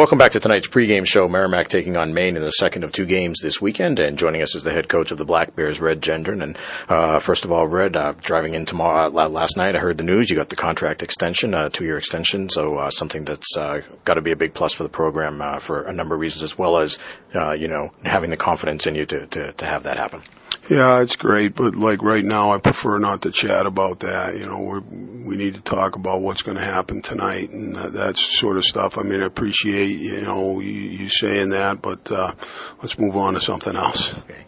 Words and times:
Welcome 0.00 0.16
back 0.16 0.32
to 0.32 0.40
tonight's 0.40 0.66
pregame 0.66 1.06
show. 1.06 1.28
Merrimack 1.28 1.68
taking 1.68 1.98
on 1.98 2.14
Maine 2.14 2.34
in 2.34 2.42
the 2.42 2.52
second 2.52 2.84
of 2.84 2.92
two 2.92 3.04
games 3.04 3.40
this 3.42 3.60
weekend, 3.60 4.00
and 4.00 4.16
joining 4.16 4.40
us 4.40 4.54
is 4.54 4.62
the 4.62 4.72
head 4.72 4.88
coach 4.88 5.10
of 5.10 5.18
the 5.18 5.26
Black 5.26 5.54
Bears, 5.54 5.78
Red 5.78 6.00
Gendron. 6.00 6.42
And 6.42 6.56
uh, 6.88 7.18
first 7.18 7.44
of 7.44 7.52
all, 7.52 7.66
Red, 7.66 7.98
uh, 7.98 8.14
driving 8.22 8.54
in 8.54 8.64
tomorrow 8.64 9.14
uh, 9.14 9.28
last 9.28 9.58
night, 9.58 9.76
I 9.76 9.78
heard 9.78 9.98
the 9.98 10.02
news. 10.02 10.30
You 10.30 10.36
got 10.36 10.48
the 10.48 10.56
contract 10.56 11.02
extension, 11.02 11.52
uh, 11.52 11.68
two-year 11.68 11.98
extension, 11.98 12.48
so 12.48 12.78
uh, 12.78 12.88
something 12.88 13.26
that's 13.26 13.54
uh, 13.58 13.82
got 14.06 14.14
to 14.14 14.22
be 14.22 14.30
a 14.30 14.36
big 14.36 14.54
plus 14.54 14.72
for 14.72 14.84
the 14.84 14.88
program 14.88 15.60
for 15.60 15.82
a 15.82 15.92
number 15.92 16.14
of 16.14 16.20
reasons, 16.22 16.44
as 16.44 16.56
well 16.56 16.78
as 16.78 16.98
you 17.34 17.68
know 17.68 17.90
having 18.02 18.30
the 18.30 18.38
confidence 18.38 18.86
in 18.86 18.94
you 18.94 19.04
to, 19.04 19.26
to, 19.26 19.52
to 19.52 19.66
have 19.66 19.82
that 19.82 19.98
happen. 19.98 20.22
Yeah, 20.70 21.00
it's 21.00 21.16
great, 21.16 21.56
but 21.56 21.74
like 21.74 22.00
right 22.00 22.24
now, 22.24 22.52
I 22.52 22.60
prefer 22.60 23.00
not 23.00 23.22
to 23.22 23.32
chat 23.32 23.66
about 23.66 24.00
that. 24.00 24.36
You 24.36 24.46
know, 24.46 24.60
we're, 24.60 24.78
we 24.78 25.34
need 25.34 25.56
to 25.56 25.62
talk 25.62 25.96
about 25.96 26.20
what's 26.20 26.42
going 26.42 26.58
to 26.58 26.62
happen 26.62 27.02
tonight 27.02 27.50
and 27.50 27.74
that, 27.74 27.92
that 27.94 28.16
sort 28.16 28.56
of 28.56 28.64
stuff. 28.64 28.96
I 28.96 29.02
mean, 29.02 29.20
I 29.20 29.26
appreciate 29.26 29.98
you 29.98 30.22
know 30.22 30.60
you, 30.60 30.70
you 30.70 31.08
saying 31.08 31.48
that, 31.48 31.82
but 31.82 32.08
uh, 32.12 32.34
let's 32.80 32.96
move 33.00 33.16
on 33.16 33.34
to 33.34 33.40
something 33.40 33.74
else. 33.74 34.16
Okay. 34.18 34.44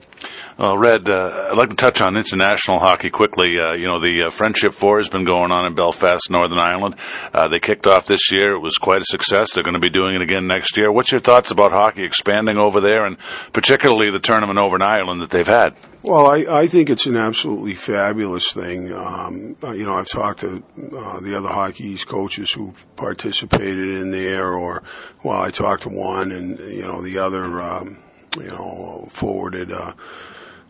Well, 0.62 0.78
Red, 0.78 1.08
uh, 1.08 1.48
I'd 1.50 1.56
like 1.56 1.70
to 1.70 1.74
touch 1.74 2.00
on 2.00 2.16
international 2.16 2.78
hockey 2.78 3.10
quickly. 3.10 3.58
Uh, 3.58 3.72
you 3.72 3.88
know, 3.88 3.98
the 3.98 4.26
uh, 4.26 4.30
Friendship 4.30 4.74
Four 4.74 4.98
has 4.98 5.08
been 5.08 5.24
going 5.24 5.50
on 5.50 5.66
in 5.66 5.74
Belfast, 5.74 6.30
Northern 6.30 6.60
Ireland. 6.60 6.94
Uh, 7.34 7.48
they 7.48 7.58
kicked 7.58 7.88
off 7.88 8.06
this 8.06 8.30
year. 8.30 8.52
It 8.52 8.60
was 8.60 8.76
quite 8.76 9.02
a 9.02 9.04
success. 9.04 9.54
They're 9.54 9.64
going 9.64 9.74
to 9.74 9.80
be 9.80 9.90
doing 9.90 10.14
it 10.14 10.22
again 10.22 10.46
next 10.46 10.76
year. 10.76 10.92
What's 10.92 11.10
your 11.10 11.20
thoughts 11.20 11.50
about 11.50 11.72
hockey 11.72 12.04
expanding 12.04 12.58
over 12.58 12.80
there 12.80 13.04
and 13.04 13.16
particularly 13.52 14.12
the 14.12 14.20
tournament 14.20 14.56
over 14.56 14.76
in 14.76 14.82
Ireland 14.82 15.20
that 15.22 15.30
they've 15.30 15.44
had? 15.44 15.74
Well, 16.04 16.28
I, 16.28 16.60
I 16.60 16.66
think 16.68 16.90
it's 16.90 17.06
an 17.06 17.16
absolutely 17.16 17.74
fabulous 17.74 18.52
thing. 18.52 18.92
Um, 18.92 19.56
uh, 19.64 19.72
you 19.72 19.84
know, 19.84 19.94
I've 19.94 20.10
talked 20.10 20.42
to 20.42 20.62
the 20.76 21.34
other 21.36 21.48
hockey's 21.48 22.04
coaches 22.04 22.52
who've 22.52 22.86
participated 22.94 24.00
in 24.00 24.12
there, 24.12 24.52
or 24.52 24.84
well, 25.24 25.42
I 25.42 25.50
talked 25.50 25.82
to 25.82 25.88
one, 25.88 26.30
and 26.30 26.56
you 26.60 26.82
know, 26.82 27.02
the 27.02 27.18
other, 27.18 27.60
um, 27.60 27.98
you 28.38 28.46
know, 28.46 29.08
forwarded. 29.10 29.72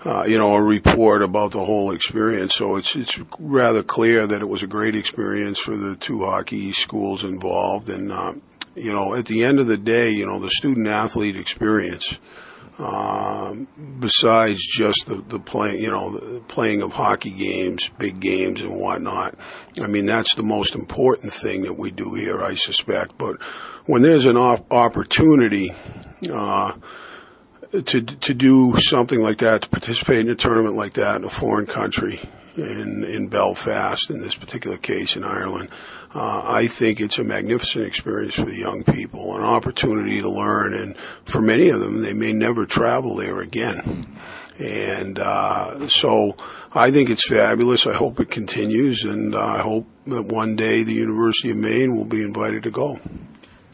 Uh, 0.05 0.23
uh, 0.23 0.25
you 0.25 0.39
know, 0.39 0.55
a 0.55 0.63
report 0.63 1.23
about 1.23 1.53
the 1.53 1.65
whole 1.65 1.93
experience. 1.93 2.53
So 2.55 2.77
it's 2.77 2.95
it's 2.97 3.19
rather 3.39 3.83
clear 3.83 4.27
that 4.27 4.41
it 4.41 4.49
was 4.49 4.63
a 4.63 4.67
great 4.67 4.95
experience 4.95 5.59
for 5.59 5.77
the 5.77 5.97
two 5.97 6.25
hockey 6.25 6.73
schools 6.73 7.25
involved. 7.25 7.89
And 7.89 8.13
uh, 8.13 8.35
you 8.75 8.93
know, 8.93 9.15
at 9.15 9.27
the 9.27 9.45
end 9.45 9.59
of 9.59 9.67
the 9.67 9.77
day, 9.77 10.11
you 10.11 10.27
know, 10.27 10.41
the 10.41 10.51
student 10.51 10.89
athlete 10.89 11.37
experience, 11.37 12.19
um, 12.79 13.69
besides 14.01 14.61
just 14.65 15.07
the, 15.07 15.17
the 15.29 15.39
playing, 15.39 15.83
you 15.83 15.91
know, 15.91 16.17
the 16.17 16.41
playing 16.41 16.83
of 16.83 16.93
hockey 16.93 17.31
games, 17.31 17.91
big 17.99 18.21
games, 18.21 18.61
and 18.61 18.81
whatnot. 18.81 19.37
I 19.81 19.87
mean, 19.87 20.07
that's 20.07 20.35
the 20.35 20.43
most 20.43 20.75
important 20.75 21.33
thing 21.33 21.63
that 21.63 21.79
we 21.79 21.91
do 21.91 22.15
here, 22.15 22.43
I 22.43 22.55
suspect. 22.55 23.19
But 23.19 23.43
when 23.87 24.03
there's 24.03 24.27
an 24.27 24.37
op- 24.37 24.71
opportunity. 24.71 25.73
To 27.73 28.03
to 28.03 28.35
do 28.35 28.75
something 28.79 29.23
like 29.23 29.39
that, 29.39 29.63
to 29.63 29.69
participate 29.71 30.21
in 30.21 30.29
a 30.29 30.35
tournament 30.35 30.77
like 30.77 30.93
that 30.95 31.17
in 31.17 31.25
a 31.25 31.31
foreign 31.31 31.65
country, 31.65 32.21
in 32.55 33.03
in 33.09 33.29
Belfast, 33.29 34.11
in 34.11 34.21
this 34.21 34.35
particular 34.35 34.77
case 34.77 35.17
in 35.17 35.25
Ireland, 35.25 35.71
uh, 36.15 36.43
I 36.45 36.67
think 36.67 37.01
it's 37.01 37.19
a 37.19 37.25
magnificent 37.25 37.87
experience 37.87 38.35
for 38.35 38.45
the 38.45 38.59
young 38.59 38.85
people, 38.85 39.37
an 39.39 39.43
opportunity 39.43 40.21
to 40.21 40.29
learn, 40.31 40.75
and 40.75 40.99
for 41.25 41.41
many 41.41 41.71
of 41.71 41.81
them, 41.81 42.03
they 42.03 42.13
may 42.13 42.35
never 42.35 42.67
travel 42.67 43.17
there 43.17 43.41
again. 43.41 44.07
And 44.59 45.19
uh, 45.19 45.89
so 45.89 46.37
I 46.75 46.91
think 46.91 47.09
it's 47.09 47.27
fabulous. 47.27 47.87
I 47.87 47.95
hope 47.95 48.21
it 48.21 48.31
continues, 48.31 49.03
and 49.05 49.35
I 49.35 49.63
hope 49.63 49.87
that 50.05 50.27
one 50.27 50.57
day 50.57 50.83
the 50.83 50.93
University 50.93 51.51
of 51.51 51.57
Maine 51.57 51.97
will 51.97 52.09
be 52.09 52.23
invited 52.23 52.65
to 52.65 52.71
go. 52.71 53.01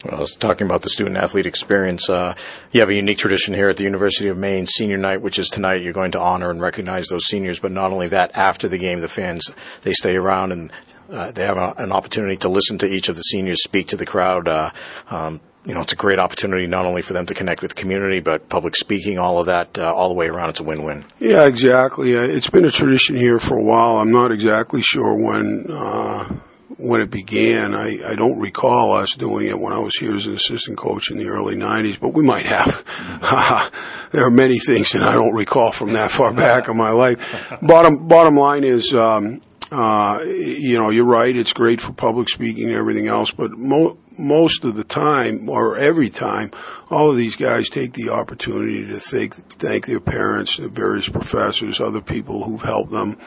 I 0.07 0.15
was 0.15 0.35
talking 0.35 0.65
about 0.65 0.81
the 0.81 0.89
student 0.89 1.17
athlete 1.17 1.45
experience. 1.45 2.09
Uh, 2.09 2.33
you 2.71 2.79
have 2.79 2.89
a 2.89 2.95
unique 2.95 3.17
tradition 3.17 3.53
here 3.53 3.69
at 3.69 3.77
the 3.77 3.83
University 3.83 4.29
of 4.29 4.37
Maine 4.37 4.65
Senior 4.65 4.97
Night, 4.97 5.21
which 5.21 5.37
is 5.37 5.49
tonight. 5.49 5.81
You're 5.81 5.93
going 5.93 6.11
to 6.11 6.19
honor 6.21 6.51
and 6.51 6.61
recognize 6.61 7.07
those 7.07 7.25
seniors, 7.25 7.59
but 7.59 7.71
not 7.71 7.91
only 7.91 8.07
that, 8.07 8.35
after 8.35 8.69
the 8.69 8.77
game, 8.77 9.01
the 9.01 9.09
fans 9.09 9.51
they 9.81 9.91
stay 9.91 10.15
around 10.15 10.53
and 10.53 10.71
uh, 11.11 11.31
they 11.31 11.43
have 11.43 11.57
a, 11.57 11.73
an 11.77 11.91
opportunity 11.91 12.37
to 12.37 12.49
listen 12.49 12.77
to 12.77 12.87
each 12.87 13.09
of 13.09 13.15
the 13.15 13.23
seniors 13.23 13.61
speak 13.63 13.87
to 13.87 13.97
the 13.97 14.05
crowd. 14.05 14.47
Uh, 14.47 14.71
um, 15.09 15.41
you 15.65 15.73
know, 15.73 15.81
it's 15.81 15.93
a 15.93 15.97
great 15.97 16.19
opportunity 16.19 16.65
not 16.65 16.85
only 16.85 17.01
for 17.01 17.13
them 17.13 17.25
to 17.25 17.33
connect 17.33 17.61
with 17.61 17.75
the 17.75 17.81
community, 17.81 18.21
but 18.21 18.47
public 18.47 18.75
speaking, 18.75 19.19
all 19.19 19.39
of 19.39 19.47
that, 19.47 19.77
uh, 19.77 19.93
all 19.93 20.07
the 20.07 20.15
way 20.15 20.27
around. 20.27 20.49
It's 20.49 20.61
a 20.61 20.63
win-win. 20.63 21.03
Yeah, 21.19 21.45
exactly. 21.45 22.15
Uh, 22.17 22.21
it's 22.21 22.49
been 22.49 22.65
a 22.65 22.71
tradition 22.71 23.17
here 23.17 23.39
for 23.39 23.57
a 23.57 23.63
while. 23.63 23.97
I'm 23.97 24.11
not 24.11 24.31
exactly 24.31 24.81
sure 24.81 25.15
when 25.15 25.65
uh, 25.69 26.33
when 26.79 27.01
it 27.01 27.11
began. 27.11 27.75
I, 27.75 28.11
I 28.11 28.15
don't 28.15 28.39
recall 28.39 28.93
us 28.93 29.13
doing 29.15 29.47
it 29.47 29.59
when 29.59 29.73
I 29.73 29.79
was 29.79 29.95
here 29.97 30.15
as 30.15 30.25
an 30.25 30.33
assistant 30.33 30.77
coach 30.77 31.11
in 31.11 31.17
the 31.17 31.27
early 31.27 31.55
90s, 31.55 31.99
but 31.99 32.13
we 32.13 32.23
might 32.23 32.45
have. 32.45 32.83
there 34.11 34.25
are 34.25 34.31
many 34.31 34.59
things 34.59 34.93
that 34.93 35.03
I 35.03 35.13
don't 35.13 35.35
recall 35.35 35.71
from 35.71 35.93
that 35.93 36.09
far 36.09 36.33
back 36.33 36.69
in 36.69 36.77
my 36.77 36.91
life. 36.91 37.53
Bottom, 37.61 38.07
bottom 38.07 38.35
line 38.35 38.63
is, 38.63 38.93
um, 38.93 39.41
uh, 39.71 40.19
you 40.23 40.77
know, 40.77 40.89
you're 40.89 41.05
right. 41.05 41.35
It's 41.35 41.53
great 41.53 41.81
for 41.81 41.91
public 41.91 42.29
speaking 42.29 42.69
and 42.69 42.77
everything 42.77 43.07
else, 43.07 43.31
but 43.31 43.51
mo- 43.51 43.97
most 44.19 44.63
of 44.63 44.75
the 44.75 44.83
time, 44.83 45.49
or 45.49 45.77
every 45.77 46.09
time, 46.09 46.51
all 46.89 47.09
of 47.09 47.17
these 47.17 47.35
guys 47.35 47.69
take 47.69 47.93
the 47.93 48.09
opportunity 48.09 48.85
to 48.87 48.99
thank, 48.99 49.33
thank 49.33 49.85
their 49.85 49.99
parents, 49.99 50.57
the 50.57 50.69
various 50.69 51.07
professors, 51.07 51.79
other 51.79 52.01
people 52.01 52.43
who've 52.43 52.61
helped 52.61 52.91
them 52.91 53.17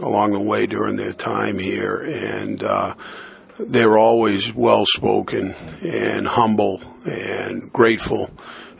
along 0.00 0.32
the 0.32 0.40
way 0.40 0.66
during 0.66 0.96
their 0.96 1.12
time 1.12 1.58
here, 1.58 1.96
and 1.96 2.62
uh, 2.62 2.94
they're 3.58 3.98
always 3.98 4.52
well 4.54 4.84
spoken 4.86 5.54
and 5.82 6.26
humble 6.26 6.80
and 7.04 7.72
grateful, 7.72 8.30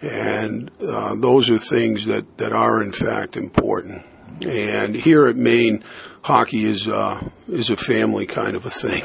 and 0.01 0.71
uh, 0.81 1.17
those 1.17 1.51
are 1.51 1.59
things 1.59 2.05
that 2.07 2.37
that 2.39 2.53
are 2.53 2.83
in 2.83 2.93
fact 2.93 3.37
important. 3.37 4.03
And 4.45 4.95
here 4.95 5.27
at 5.27 5.37
Maine, 5.37 5.83
hockey 6.23 6.65
is 6.65 6.87
uh, 6.87 7.29
is 7.49 7.71
a 7.71 7.77
family 7.77 8.27
kind 8.27 8.55
of 8.55 8.65
a 8.67 8.71
thing. 8.71 9.03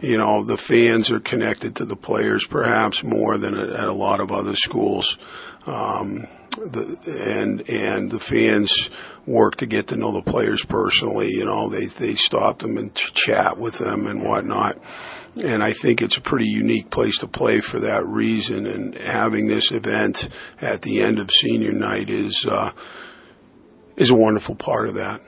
You 0.00 0.18
know, 0.18 0.44
the 0.44 0.56
fans 0.56 1.10
are 1.10 1.20
connected 1.20 1.76
to 1.76 1.84
the 1.84 1.96
players 1.96 2.46
perhaps 2.46 3.02
more 3.02 3.38
than 3.38 3.56
at 3.56 3.88
a 3.88 3.92
lot 3.92 4.20
of 4.20 4.32
other 4.32 4.56
schools. 4.56 5.18
Um, 5.66 6.26
the, 6.56 6.98
and 7.06 7.68
and 7.68 8.10
the 8.10 8.20
fans 8.20 8.90
work 9.26 9.56
to 9.56 9.66
get 9.66 9.88
to 9.88 9.96
know 9.96 10.12
the 10.12 10.22
players 10.22 10.64
personally. 10.64 11.30
You 11.30 11.44
know, 11.44 11.68
they 11.68 11.86
they 11.86 12.14
stop 12.14 12.60
them 12.60 12.76
and 12.76 12.94
chat 12.94 13.58
with 13.58 13.78
them 13.78 14.06
and 14.06 14.22
whatnot. 14.22 14.78
And 15.36 15.62
I 15.62 15.72
think 15.72 16.00
it's 16.00 16.16
a 16.16 16.22
pretty 16.22 16.46
unique 16.46 16.88
place 16.88 17.18
to 17.18 17.26
play 17.26 17.60
for 17.60 17.80
that 17.80 18.06
reason. 18.06 18.66
And 18.66 18.94
having 18.94 19.48
this 19.48 19.70
event 19.70 20.30
at 20.62 20.80
the 20.80 21.02
end 21.02 21.18
of 21.18 21.30
senior 21.30 21.72
night 21.72 22.08
is 22.08 22.46
uh, 22.46 22.72
is 23.96 24.10
a 24.10 24.14
wonderful 24.14 24.54
part 24.54 24.88
of 24.88 24.94
that. 24.94 25.20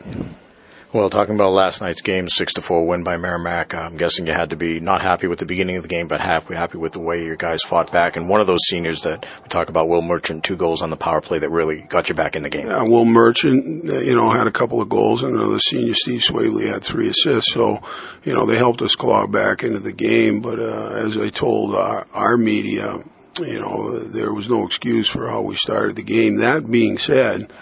Well, 0.91 1.11
talking 1.11 1.35
about 1.35 1.53
last 1.53 1.83
night's 1.83 2.01
game, 2.01 2.31
six 2.31 2.55
to 2.55 2.63
four 2.63 2.87
win 2.87 3.05
by 3.05 3.19
Merrimack. 3.19 3.75
I'm 3.75 3.99
guessing 3.99 4.27
you 4.27 4.33
had 4.33 4.51
to 4.51 4.57
be 4.57 4.81
not 4.81 5.03
happy 5.03 5.27
with 5.27 5.39
the 5.39 5.45
beginning 5.45 5.77
of 5.77 5.83
the 5.83 5.89
game, 5.89 6.09
but 6.09 6.23
happy 6.23 6.55
happy 6.55 6.79
with 6.79 6.93
the 6.93 6.99
way 6.99 7.23
your 7.23 7.37
guys 7.37 7.61
fought 7.63 7.93
back. 7.93 8.17
And 8.17 8.27
one 8.27 8.41
of 8.41 8.47
those 8.47 8.67
seniors 8.67 9.03
that 9.03 9.27
we 9.43 9.49
talk 9.51 9.69
about, 9.69 9.87
Will 9.87 10.01
Merchant, 10.01 10.45
two 10.45 10.57
goals 10.57 10.81
on 10.81 10.89
the 10.89 10.97
power 10.97 11.21
play 11.21 11.41
that 11.41 11.51
really 11.51 11.83
got 11.83 12.09
you 12.09 12.15
back 12.15 12.37
in 12.37 12.43
the 12.43 12.49
game. 12.49 12.69
Yeah, 12.69 12.85
Will 12.85 13.05
Merchant, 13.05 13.85
you 13.85 14.17
know, 14.17 14.31
had 14.31 14.47
a 14.47 14.51
couple 14.51 14.81
of 14.81 14.89
goals, 14.89 15.23
and 15.23 15.37
another 15.37 15.59
senior, 15.59 15.93
Steve 15.93 16.23
Swavely, 16.23 16.73
had 16.73 16.83
three 16.83 17.11
assists. 17.11 17.53
So, 17.53 17.81
you 18.25 18.33
know, 18.33 18.47
they 18.47 18.57
helped 18.57 18.81
us 18.81 18.95
claw 18.95 19.27
back 19.27 19.63
into 19.63 19.81
the 19.81 19.93
game. 19.93 20.41
But 20.41 20.59
uh, 20.59 20.95
as 20.95 21.19
I 21.19 21.29
told 21.29 21.75
our, 21.75 22.07
our 22.15 22.39
media, 22.39 22.97
you 23.39 23.61
know, 23.61 23.99
there 23.99 24.33
was 24.33 24.49
no 24.49 24.65
excuse 24.65 25.07
for 25.07 25.29
how 25.29 25.43
we 25.43 25.57
started 25.57 25.97
the 25.97 26.03
game. 26.03 26.39
That 26.39 26.67
being 26.67 26.97
said 26.97 27.53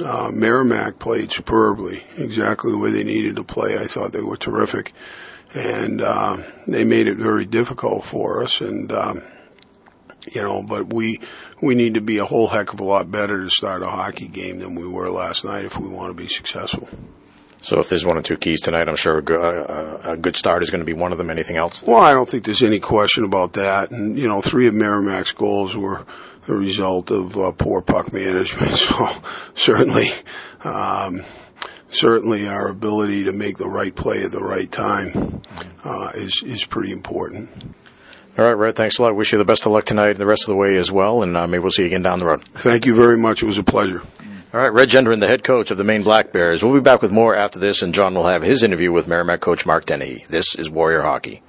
uh, 0.00 0.30
Merrimack 0.30 0.98
played 0.98 1.32
superbly, 1.32 2.04
exactly 2.16 2.70
the 2.70 2.78
way 2.78 2.90
they 2.90 3.04
needed 3.04 3.36
to 3.36 3.44
play. 3.44 3.78
I 3.78 3.86
thought 3.86 4.12
they 4.12 4.22
were 4.22 4.36
terrific, 4.36 4.92
and 5.54 6.00
uh, 6.00 6.38
they 6.66 6.84
made 6.84 7.08
it 7.08 7.16
very 7.16 7.44
difficult 7.44 8.04
for 8.04 8.42
us. 8.42 8.60
And 8.60 8.92
um, 8.92 9.22
you 10.32 10.42
know, 10.42 10.62
but 10.62 10.92
we 10.92 11.20
we 11.62 11.74
need 11.74 11.94
to 11.94 12.00
be 12.00 12.18
a 12.18 12.24
whole 12.24 12.48
heck 12.48 12.72
of 12.72 12.80
a 12.80 12.84
lot 12.84 13.10
better 13.10 13.42
to 13.42 13.50
start 13.50 13.82
a 13.82 13.86
hockey 13.86 14.28
game 14.28 14.58
than 14.58 14.74
we 14.74 14.86
were 14.86 15.10
last 15.10 15.44
night 15.44 15.64
if 15.64 15.78
we 15.78 15.88
want 15.88 16.16
to 16.16 16.22
be 16.22 16.28
successful. 16.28 16.88
So 17.60 17.80
if 17.80 17.88
there's 17.88 18.06
one 18.06 18.16
or 18.16 18.22
two 18.22 18.36
keys 18.36 18.60
tonight, 18.60 18.88
I'm 18.88 18.96
sure 18.96 19.18
a 19.18 19.22
good, 19.22 19.40
uh, 19.40 20.12
a 20.12 20.16
good 20.16 20.36
start 20.36 20.62
is 20.62 20.70
going 20.70 20.80
to 20.80 20.86
be 20.86 20.92
one 20.92 21.12
of 21.12 21.18
them. 21.18 21.28
Anything 21.30 21.56
else? 21.56 21.82
Well, 21.82 21.98
I 21.98 22.12
don't 22.12 22.28
think 22.28 22.44
there's 22.44 22.62
any 22.62 22.78
question 22.80 23.24
about 23.24 23.54
that. 23.54 23.90
And 23.90 24.16
you 24.18 24.28
know, 24.28 24.40
three 24.40 24.68
of 24.68 24.74
Merrimack's 24.74 25.32
goals 25.32 25.76
were 25.76 26.06
the 26.46 26.54
result 26.54 27.10
of 27.10 27.36
uh, 27.36 27.52
poor 27.52 27.82
puck 27.82 28.12
management. 28.12 28.72
So 28.76 29.08
certainly, 29.54 30.08
um, 30.64 31.22
certainly 31.90 32.48
our 32.48 32.68
ability 32.68 33.24
to 33.24 33.32
make 33.32 33.56
the 33.58 33.68
right 33.68 33.94
play 33.94 34.22
at 34.22 34.30
the 34.30 34.40
right 34.40 34.70
time 34.70 35.42
uh, 35.84 36.12
is 36.14 36.42
is 36.44 36.64
pretty 36.64 36.92
important. 36.92 37.50
All 38.38 38.44
right, 38.44 38.52
Red. 38.52 38.76
Thanks 38.76 38.98
a 38.98 39.02
lot. 39.02 39.16
Wish 39.16 39.32
you 39.32 39.38
the 39.38 39.44
best 39.44 39.66
of 39.66 39.72
luck 39.72 39.84
tonight 39.84 40.10
and 40.10 40.18
the 40.18 40.26
rest 40.26 40.42
of 40.42 40.48
the 40.48 40.56
way 40.56 40.76
as 40.76 40.92
well. 40.92 41.24
And 41.24 41.36
uh, 41.36 41.48
maybe 41.48 41.60
we'll 41.60 41.72
see 41.72 41.82
you 41.82 41.88
again 41.88 42.02
down 42.02 42.20
the 42.20 42.24
road. 42.24 42.44
Thank 42.54 42.86
you 42.86 42.94
very 42.94 43.18
much. 43.18 43.42
It 43.42 43.46
was 43.46 43.58
a 43.58 43.64
pleasure. 43.64 44.02
All 44.54 44.60
right, 44.60 44.72
Red 44.72 44.88
Gendron, 44.88 45.20
the 45.20 45.26
head 45.26 45.44
coach 45.44 45.70
of 45.70 45.76
the 45.76 45.84
Maine 45.84 46.02
Black 46.02 46.32
Bears. 46.32 46.64
We'll 46.64 46.72
be 46.72 46.80
back 46.80 47.02
with 47.02 47.10
more 47.12 47.34
after 47.34 47.58
this, 47.58 47.82
and 47.82 47.94
John 47.94 48.14
will 48.14 48.26
have 48.26 48.40
his 48.40 48.62
interview 48.62 48.90
with 48.90 49.06
Merrimack 49.06 49.40
coach 49.40 49.66
Mark 49.66 49.84
Dennehy. 49.84 50.24
This 50.30 50.54
is 50.54 50.70
Warrior 50.70 51.02
Hockey. 51.02 51.42